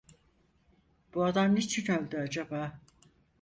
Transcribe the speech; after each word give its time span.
Bu 1.13 1.25
adam 1.25 1.55
niçin 1.55 1.91
öldü 1.91 2.17
acaba? 2.17 2.79